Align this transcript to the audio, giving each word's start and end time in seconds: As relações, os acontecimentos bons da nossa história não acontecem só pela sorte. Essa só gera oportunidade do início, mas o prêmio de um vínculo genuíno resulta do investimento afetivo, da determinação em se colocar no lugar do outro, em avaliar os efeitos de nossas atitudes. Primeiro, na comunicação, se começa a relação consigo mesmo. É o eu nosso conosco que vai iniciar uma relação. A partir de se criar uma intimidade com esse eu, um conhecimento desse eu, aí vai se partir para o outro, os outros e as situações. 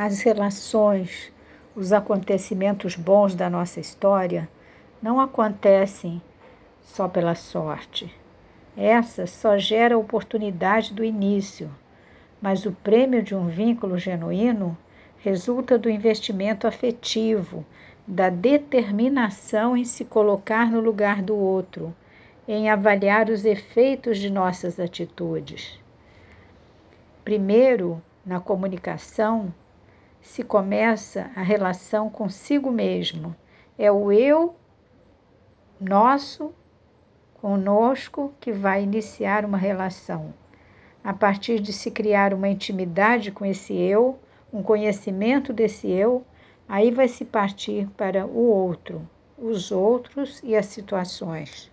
As 0.00 0.20
relações, 0.20 1.32
os 1.74 1.92
acontecimentos 1.92 2.94
bons 2.94 3.34
da 3.34 3.50
nossa 3.50 3.80
história 3.80 4.48
não 5.02 5.18
acontecem 5.18 6.22
só 6.80 7.08
pela 7.08 7.34
sorte. 7.34 8.08
Essa 8.76 9.26
só 9.26 9.58
gera 9.58 9.98
oportunidade 9.98 10.94
do 10.94 11.02
início, 11.02 11.68
mas 12.40 12.64
o 12.64 12.70
prêmio 12.70 13.24
de 13.24 13.34
um 13.34 13.48
vínculo 13.48 13.98
genuíno 13.98 14.78
resulta 15.18 15.76
do 15.76 15.90
investimento 15.90 16.68
afetivo, 16.68 17.66
da 18.06 18.30
determinação 18.30 19.76
em 19.76 19.84
se 19.84 20.04
colocar 20.04 20.70
no 20.70 20.78
lugar 20.78 21.20
do 21.22 21.34
outro, 21.34 21.92
em 22.46 22.70
avaliar 22.70 23.28
os 23.28 23.44
efeitos 23.44 24.18
de 24.18 24.30
nossas 24.30 24.78
atitudes. 24.78 25.76
Primeiro, 27.24 28.00
na 28.24 28.38
comunicação, 28.38 29.52
se 30.28 30.42
começa 30.42 31.30
a 31.34 31.42
relação 31.42 32.10
consigo 32.10 32.70
mesmo. 32.70 33.34
É 33.78 33.90
o 33.90 34.12
eu 34.12 34.54
nosso 35.80 36.52
conosco 37.40 38.34
que 38.38 38.52
vai 38.52 38.82
iniciar 38.82 39.44
uma 39.44 39.56
relação. 39.56 40.34
A 41.02 41.14
partir 41.14 41.60
de 41.60 41.72
se 41.72 41.90
criar 41.90 42.34
uma 42.34 42.48
intimidade 42.48 43.32
com 43.32 43.44
esse 43.44 43.74
eu, 43.74 44.18
um 44.52 44.62
conhecimento 44.62 45.50
desse 45.50 45.90
eu, 45.90 46.24
aí 46.68 46.90
vai 46.90 47.08
se 47.08 47.24
partir 47.24 47.88
para 47.96 48.26
o 48.26 48.38
outro, 48.38 49.08
os 49.38 49.72
outros 49.72 50.42
e 50.44 50.54
as 50.54 50.66
situações. 50.66 51.72